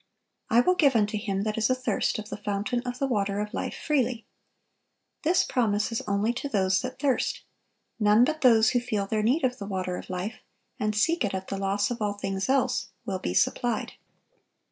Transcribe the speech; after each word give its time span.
"I 0.49 0.61
will 0.61 0.73
give 0.73 0.95
unto 0.95 1.15
him 1.15 1.43
that 1.43 1.59
is 1.59 1.69
athirst 1.69 2.17
of 2.17 2.29
the 2.29 2.37
fountain 2.37 2.81
of 2.87 2.97
the 2.97 3.05
water 3.05 3.39
of 3.39 3.53
life 3.53 3.75
freely."(942) 3.77 4.23
This 5.21 5.43
promise 5.43 5.91
is 5.91 6.01
only 6.07 6.33
to 6.33 6.49
those 6.49 6.81
that 6.81 6.97
thirst. 6.97 7.43
None 7.99 8.23
but 8.23 8.41
those 8.41 8.71
who 8.71 8.79
feel 8.79 9.05
their 9.05 9.21
need 9.21 9.43
of 9.43 9.59
the 9.59 9.67
water 9.67 9.97
of 9.97 10.09
life, 10.09 10.37
and 10.79 10.95
seek 10.95 11.23
it 11.23 11.35
at 11.35 11.49
the 11.49 11.57
loss 11.59 11.91
of 11.91 12.01
all 12.01 12.13
things 12.15 12.49
else, 12.49 12.87
will 13.05 13.19
be 13.19 13.35
supplied. 13.35 13.93